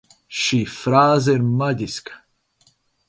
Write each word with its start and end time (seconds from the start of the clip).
Šī 0.43 0.57
frāze 0.77 1.35
ir 1.41 1.45
maģiska! 1.61 2.17